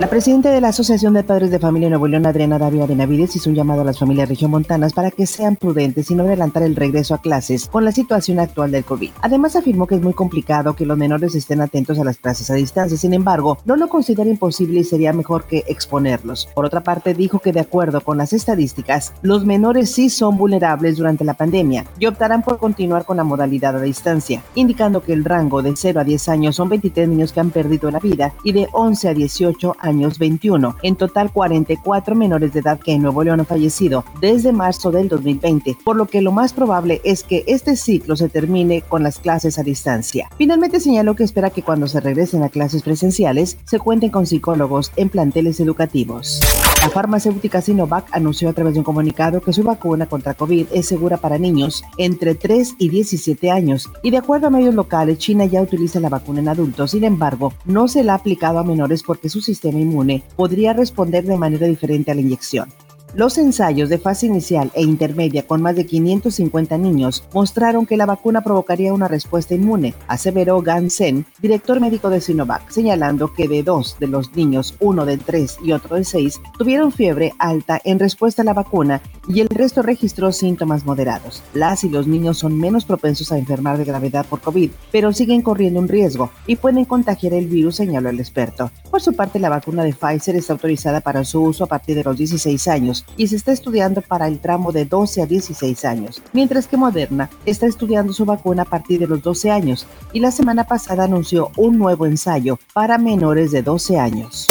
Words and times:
La 0.00 0.08
presidenta 0.08 0.50
de 0.50 0.60
la 0.60 0.68
Asociación 0.68 1.14
de 1.14 1.22
Padres 1.22 1.52
de 1.52 1.60
Familia 1.60 1.88
Nuevo 1.88 2.08
León, 2.08 2.26
Adriana 2.26 2.58
Davia 2.58 2.84
Benavides, 2.84 3.36
hizo 3.36 3.48
un 3.48 3.54
llamado 3.54 3.82
a 3.82 3.84
las 3.84 4.00
familias 4.00 4.28
regiomontanas 4.28 4.92
para 4.92 5.12
que 5.12 5.24
sean 5.24 5.54
prudentes 5.54 6.10
y 6.10 6.16
no 6.16 6.24
adelantar 6.24 6.64
el 6.64 6.74
regreso 6.74 7.14
a 7.14 7.20
clases 7.20 7.68
con 7.68 7.84
la 7.84 7.92
situación 7.92 8.40
actual 8.40 8.72
del 8.72 8.84
COVID. 8.84 9.12
Además, 9.22 9.54
afirmó 9.54 9.86
que 9.86 9.94
es 9.94 10.02
muy 10.02 10.12
complicado 10.12 10.74
que 10.74 10.84
los 10.84 10.98
menores 10.98 11.36
estén 11.36 11.60
atentos 11.60 12.00
a 12.00 12.04
las 12.04 12.16
clases 12.16 12.50
a 12.50 12.54
distancia. 12.54 12.98
Sin 12.98 13.14
embargo, 13.14 13.58
no 13.64 13.76
lo 13.76 13.88
considera 13.88 14.28
imposible 14.28 14.80
y 14.80 14.84
sería 14.84 15.12
mejor 15.12 15.44
que 15.44 15.62
exponerlos. 15.68 16.48
Por 16.56 16.64
otra 16.64 16.82
parte, 16.82 17.14
dijo 17.14 17.38
que 17.38 17.52
de 17.52 17.60
acuerdo 17.60 18.00
con 18.00 18.18
las 18.18 18.32
estadísticas, 18.32 19.12
los 19.22 19.46
menores 19.46 19.92
sí 19.92 20.10
son 20.10 20.36
vulnerables 20.36 20.96
durante 20.96 21.24
la 21.24 21.34
pandemia 21.34 21.84
y 22.00 22.06
optarán 22.06 22.42
por 22.42 22.58
continuar 22.58 23.04
con 23.04 23.16
la 23.16 23.24
modalidad 23.24 23.76
a 23.76 23.80
distancia, 23.80 24.42
indicando 24.56 25.04
que 25.04 25.12
el 25.12 25.24
rango 25.24 25.62
de 25.62 25.72
0 25.76 26.00
a 26.00 26.04
10 26.04 26.28
años 26.30 26.56
son 26.56 26.68
23 26.68 27.08
niños 27.08 27.32
que 27.32 27.38
han 27.38 27.50
perdido 27.50 27.92
la 27.92 28.00
vida 28.00 28.34
y 28.42 28.50
de 28.50 28.66
11 28.72 29.08
a 29.08 29.14
18 29.14 29.76
años 29.84 30.18
21. 30.18 30.76
En 30.82 30.96
total 30.96 31.30
44 31.32 32.14
menores 32.14 32.52
de 32.52 32.60
edad 32.60 32.78
que 32.78 32.92
en 32.92 33.02
Nuevo 33.02 33.22
León 33.22 33.40
han 33.40 33.46
fallecido 33.46 34.04
desde 34.20 34.52
marzo 34.52 34.90
del 34.90 35.08
2020, 35.08 35.76
por 35.84 35.96
lo 35.96 36.06
que 36.06 36.22
lo 36.22 36.32
más 36.32 36.52
probable 36.52 37.00
es 37.04 37.22
que 37.22 37.44
este 37.46 37.76
ciclo 37.76 38.16
se 38.16 38.28
termine 38.28 38.82
con 38.82 39.02
las 39.02 39.18
clases 39.18 39.58
a 39.58 39.62
distancia. 39.62 40.28
Finalmente 40.36 40.80
señaló 40.80 41.14
que 41.14 41.24
espera 41.24 41.50
que 41.50 41.62
cuando 41.62 41.86
se 41.86 42.00
regresen 42.00 42.42
a 42.42 42.48
clases 42.48 42.82
presenciales 42.82 43.58
se 43.64 43.78
cuenten 43.78 44.10
con 44.10 44.26
psicólogos 44.26 44.92
en 44.96 45.08
planteles 45.08 45.60
educativos. 45.60 46.40
La 46.84 46.90
farmacéutica 46.90 47.62
Sinovac 47.62 48.08
anunció 48.12 48.50
a 48.50 48.52
través 48.52 48.74
de 48.74 48.80
un 48.80 48.84
comunicado 48.84 49.40
que 49.40 49.54
su 49.54 49.62
vacuna 49.62 50.04
contra 50.04 50.34
COVID 50.34 50.66
es 50.70 50.86
segura 50.86 51.16
para 51.16 51.38
niños 51.38 51.82
entre 51.96 52.34
3 52.34 52.74
y 52.78 52.90
17 52.90 53.50
años 53.50 53.88
y 54.02 54.10
de 54.10 54.18
acuerdo 54.18 54.48
a 54.48 54.50
medios 54.50 54.74
locales 54.74 55.16
China 55.16 55.46
ya 55.46 55.62
utiliza 55.62 55.98
la 55.98 56.10
vacuna 56.10 56.40
en 56.40 56.48
adultos, 56.50 56.90
sin 56.90 57.04
embargo 57.04 57.54
no 57.64 57.88
se 57.88 58.04
la 58.04 58.12
ha 58.12 58.16
aplicado 58.16 58.58
a 58.58 58.64
menores 58.64 59.02
porque 59.02 59.30
su 59.30 59.40
sistema 59.40 59.78
inmune 59.78 60.24
podría 60.36 60.74
responder 60.74 61.24
de 61.24 61.38
manera 61.38 61.66
diferente 61.66 62.10
a 62.10 62.14
la 62.16 62.20
inyección. 62.20 62.68
Los 63.16 63.38
ensayos 63.38 63.90
de 63.90 63.98
fase 63.98 64.26
inicial 64.26 64.72
e 64.74 64.82
intermedia 64.82 65.46
con 65.46 65.62
más 65.62 65.76
de 65.76 65.86
550 65.86 66.76
niños 66.78 67.22
mostraron 67.32 67.86
que 67.86 67.96
la 67.96 68.06
vacuna 68.06 68.40
provocaría 68.40 68.92
una 68.92 69.06
respuesta 69.06 69.54
inmune, 69.54 69.94
aseveró 70.08 70.60
Gan 70.62 70.90
Sen, 70.90 71.24
director 71.40 71.78
médico 71.78 72.10
de 72.10 72.20
Sinovac, 72.20 72.68
señalando 72.70 73.32
que 73.32 73.46
de 73.46 73.62
dos 73.62 73.96
de 74.00 74.08
los 74.08 74.34
niños, 74.34 74.74
uno 74.80 75.06
de 75.06 75.16
tres 75.16 75.58
y 75.62 75.70
otro 75.70 75.94
de 75.94 76.02
seis, 76.02 76.40
tuvieron 76.58 76.90
fiebre 76.90 77.34
alta 77.38 77.80
en 77.84 78.00
respuesta 78.00 78.42
a 78.42 78.44
la 78.44 78.52
vacuna 78.52 79.00
y 79.28 79.40
el 79.40 79.48
resto 79.48 79.82
registró 79.82 80.32
síntomas 80.32 80.84
moderados. 80.84 81.44
Las 81.52 81.84
y 81.84 81.90
los 81.90 82.08
niños 82.08 82.38
son 82.38 82.58
menos 82.58 82.84
propensos 82.84 83.30
a 83.30 83.38
enfermar 83.38 83.78
de 83.78 83.84
gravedad 83.84 84.26
por 84.26 84.40
COVID, 84.40 84.72
pero 84.90 85.12
siguen 85.12 85.42
corriendo 85.42 85.78
un 85.78 85.86
riesgo 85.86 86.30
y 86.48 86.56
pueden 86.56 86.84
contagiar 86.84 87.34
el 87.34 87.46
virus, 87.46 87.76
señaló 87.76 88.08
el 88.08 88.18
experto. 88.18 88.72
Por 88.90 89.00
su 89.00 89.12
parte, 89.12 89.38
la 89.38 89.50
vacuna 89.50 89.84
de 89.84 89.94
Pfizer 89.94 90.34
está 90.34 90.54
autorizada 90.54 91.00
para 91.00 91.24
su 91.24 91.40
uso 91.40 91.62
a 91.62 91.68
partir 91.68 91.94
de 91.94 92.02
los 92.02 92.16
16 92.18 92.66
años 92.66 93.03
y 93.16 93.28
se 93.28 93.36
está 93.36 93.52
estudiando 93.52 94.02
para 94.02 94.26
el 94.28 94.40
tramo 94.40 94.72
de 94.72 94.84
12 94.84 95.22
a 95.22 95.26
16 95.26 95.84
años, 95.84 96.22
mientras 96.32 96.66
que 96.66 96.76
Moderna 96.76 97.30
está 97.46 97.66
estudiando 97.66 98.12
su 98.12 98.24
vacuna 98.24 98.62
a 98.62 98.66
partir 98.66 99.00
de 99.00 99.06
los 99.06 99.22
12 99.22 99.50
años 99.50 99.86
y 100.12 100.20
la 100.20 100.30
semana 100.30 100.64
pasada 100.64 101.04
anunció 101.04 101.50
un 101.56 101.78
nuevo 101.78 102.06
ensayo 102.06 102.58
para 102.72 102.98
menores 102.98 103.50
de 103.52 103.62
12 103.62 103.98
años. 103.98 104.48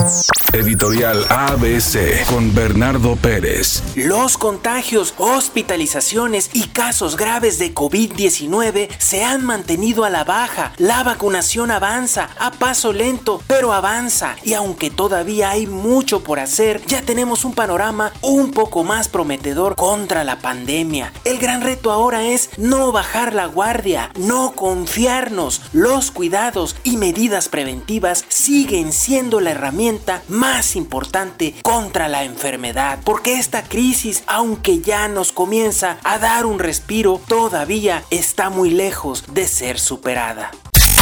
Editorial 0.53 1.25
ABC 1.29 2.25
con 2.27 2.53
Bernardo 2.53 3.15
Pérez. 3.15 3.81
Los 3.95 4.37
contagios, 4.37 5.15
hospitalizaciones 5.17 6.51
y 6.53 6.67
casos 6.67 7.17
graves 7.17 7.57
de 7.57 7.73
COVID-19 7.73 8.89
se 8.99 9.23
han 9.23 9.43
mantenido 9.43 10.03
a 10.03 10.11
la 10.11 10.23
baja. 10.23 10.73
La 10.77 11.03
vacunación 11.03 11.71
avanza 11.71 12.29
a 12.37 12.51
paso 12.51 12.93
lento, 12.93 13.41
pero 13.47 13.73
avanza. 13.73 14.35
Y 14.43 14.53
aunque 14.53 14.91
todavía 14.91 15.49
hay 15.49 15.65
mucho 15.65 16.23
por 16.23 16.39
hacer, 16.39 16.85
ya 16.85 17.01
tenemos 17.01 17.45
un 17.45 17.53
panorama 17.53 18.13
un 18.21 18.42
poco 18.51 18.83
más 18.83 19.09
prometedor 19.09 19.75
contra 19.75 20.23
la 20.23 20.39
pandemia. 20.39 21.11
El 21.25 21.39
gran 21.39 21.61
reto 21.61 21.91
ahora 21.91 22.23
es 22.23 22.49
no 22.57 22.91
bajar 22.91 23.33
la 23.33 23.45
guardia, 23.45 24.11
no 24.15 24.53
confiarnos. 24.53 25.61
Los 25.73 26.11
cuidados 26.11 26.75
y 26.83 26.97
medidas 26.97 27.49
preventivas 27.49 28.25
siguen 28.27 28.91
siendo 28.91 29.39
la 29.39 29.51
herramienta 29.51 30.21
más 30.27 30.75
importante 30.75 31.55
contra 31.63 32.07
la 32.07 32.23
enfermedad, 32.23 32.99
porque 33.03 33.35
esta 33.35 33.63
crisis, 33.63 34.23
aunque 34.27 34.79
ya 34.79 35.07
nos 35.07 35.31
comienza 35.31 35.97
a 36.03 36.19
dar 36.19 36.45
un 36.45 36.59
respiro, 36.59 37.21
todavía 37.27 38.03
está 38.09 38.49
muy 38.49 38.69
lejos 38.69 39.23
de 39.33 39.47
ser 39.47 39.79
superada. 39.79 40.51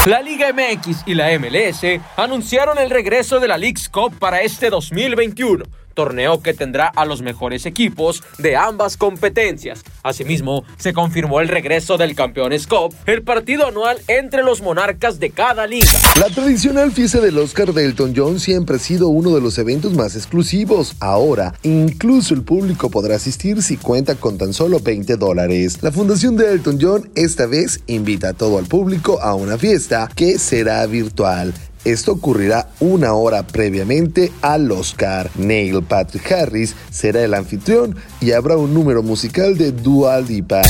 La 0.06 0.22
Liga 0.22 0.52
MX 0.52 1.04
y 1.06 1.14
la 1.14 1.38
MLS 1.38 2.02
anunciaron 2.18 2.80
el 2.80 2.90
regreso 2.90 3.40
de 3.40 3.48
la 3.48 3.58
League's 3.58 3.88
Cup 3.88 4.18
para 4.18 4.42
este 4.42 4.72
2021 4.72 5.64
torneo 5.94 6.42
que 6.42 6.54
tendrá 6.54 6.88
a 6.88 7.06
los 7.06 7.22
mejores 7.22 7.66
equipos 7.66 8.24
de 8.38 8.56
ambas 8.56 8.98
competencias. 8.98 9.84
Asimismo, 10.04 10.64
se 10.78 10.94
confirmó 10.94 11.40
el 11.40 11.48
regreso 11.48 11.98
del 11.98 12.16
Campeones 12.16 12.68
Cup, 12.68 12.94
el 13.06 13.24
partido 13.24 13.68
anual 13.68 14.00
entre 14.08 14.44
los 14.44 14.62
monarcas 14.62 15.20
de 15.20 15.32
cada 15.32 15.68
liga. 15.68 15.92
La 16.20 16.30
tradicional 16.30 16.92
fiesta 16.92 17.20
del 17.20 17.38
Oscar 17.38 17.74
de 17.74 17.86
Elton 17.86 18.14
John 18.16 18.40
siempre 18.40 18.78
ha 18.78 18.80
sido 18.80 19.10
uno 19.10 19.34
de 19.36 19.42
los 19.42 19.58
eventos 19.58 19.94
más 19.94 20.16
exclusivos. 20.16 20.96
Ahora, 21.00 21.54
incluso 21.64 22.34
el 22.34 22.44
público 22.44 22.90
podrá 22.90 23.16
asistir 23.16 23.62
si 23.62 23.78
cuenta 23.78 24.16
con 24.16 24.38
tan 24.38 24.54
solo 24.54 24.80
20 24.80 25.18
dólares. 25.18 25.80
La 25.82 25.92
fundación 25.92 26.36
de 26.38 26.52
Elton 26.52 26.80
John 26.82 27.10
esta 27.16 27.46
vez 27.46 27.82
invita 27.88 28.30
a 28.30 28.34
todo 28.34 28.60
el 28.60 28.66
público 28.66 29.22
a 29.22 29.36
una 29.36 29.58
fiesta 29.58 30.10
que 30.16 30.38
será 30.38 30.86
virtual. 30.86 31.54
Esto 31.84 32.12
ocurrirá 32.14 32.70
una 32.80 33.14
hora 33.14 33.44
previamente 33.44 34.32
al 34.42 34.72
Oscar. 34.72 35.32
Neil 35.36 35.82
Patrick 35.84 36.32
Harris 36.32 36.76
será 36.92 37.24
el 37.24 37.34
anfitrión 37.34 37.96
y 38.20 38.32
habrá 38.34 38.56
un 38.58 38.74
número 38.74 39.02
musical 39.02 39.58
de 39.58 39.72
Dua 39.72 40.20
Lipa. 40.22 40.62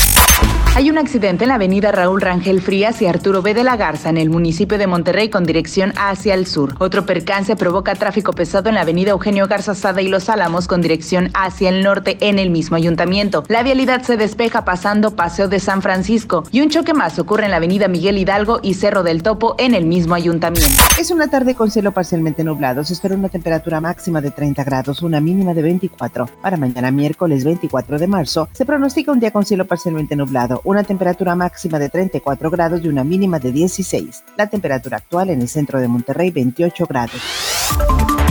Hay 0.73 0.89
un 0.89 0.97
accidente 0.97 1.43
en 1.43 1.49
la 1.49 1.55
avenida 1.55 1.91
Raúl 1.91 2.21
Rangel 2.21 2.61
Frías 2.61 3.01
y 3.01 3.05
Arturo 3.05 3.41
B. 3.41 3.53
de 3.53 3.65
la 3.65 3.75
Garza 3.75 4.09
en 4.09 4.17
el 4.17 4.29
municipio 4.29 4.77
de 4.77 4.87
Monterrey 4.87 5.29
con 5.29 5.43
dirección 5.43 5.91
hacia 5.97 6.33
el 6.33 6.47
sur. 6.47 6.75
Otro 6.79 7.05
percance 7.05 7.57
provoca 7.57 7.93
tráfico 7.95 8.31
pesado 8.31 8.69
en 8.69 8.75
la 8.75 8.81
avenida 8.81 9.11
Eugenio 9.11 9.49
Garza 9.49 9.75
Sada 9.75 10.01
y 10.01 10.07
Los 10.07 10.29
Álamos 10.29 10.69
con 10.69 10.81
dirección 10.81 11.29
hacia 11.33 11.67
el 11.67 11.83
norte 11.83 12.17
en 12.21 12.39
el 12.39 12.51
mismo 12.51 12.77
ayuntamiento. 12.77 13.43
La 13.49 13.63
vialidad 13.63 14.03
se 14.03 14.15
despeja 14.15 14.63
pasando 14.63 15.13
Paseo 15.13 15.49
de 15.49 15.59
San 15.59 15.81
Francisco 15.81 16.45
y 16.53 16.61
un 16.61 16.69
choque 16.69 16.93
más 16.93 17.19
ocurre 17.19 17.43
en 17.45 17.51
la 17.51 17.57
avenida 17.57 17.89
Miguel 17.89 18.17
Hidalgo 18.17 18.61
y 18.63 18.75
Cerro 18.75 19.03
del 19.03 19.23
Topo 19.23 19.55
en 19.59 19.73
el 19.73 19.85
mismo 19.85 20.15
ayuntamiento. 20.15 20.81
Es 20.97 21.11
una 21.11 21.27
tarde 21.27 21.53
con 21.53 21.69
cielo 21.69 21.91
parcialmente 21.91 22.45
nublado. 22.45 22.85
Se 22.85 22.93
espera 22.93 23.15
una 23.15 23.27
temperatura 23.27 23.81
máxima 23.81 24.21
de 24.21 24.31
30 24.31 24.63
grados, 24.63 25.01
una 25.01 25.19
mínima 25.19 25.53
de 25.53 25.63
24. 25.63 26.29
Para 26.41 26.55
mañana 26.55 26.91
miércoles 26.91 27.43
24 27.43 27.99
de 27.99 28.07
marzo 28.07 28.47
se 28.53 28.65
pronostica 28.65 29.11
un 29.11 29.19
día 29.19 29.31
con 29.31 29.45
cielo 29.45 29.67
parcialmente 29.67 30.15
nublado 30.15 30.60
una 30.63 30.83
temperatura 30.83 31.35
máxima 31.35 31.79
de 31.79 31.89
34 31.89 32.49
grados 32.49 32.81
y 32.83 32.87
una 32.87 33.03
mínima 33.03 33.39
de 33.39 33.51
16. 33.51 34.23
La 34.37 34.47
temperatura 34.47 34.97
actual 34.97 35.29
en 35.29 35.41
el 35.41 35.47
centro 35.47 35.79
de 35.79 35.87
Monterrey 35.87 36.31
28 36.31 36.85
grados. 36.87 37.21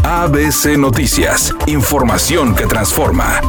ABC 0.04 0.76
Noticias, 0.78 1.54
información 1.66 2.54
que 2.54 2.66
transforma. 2.66 3.40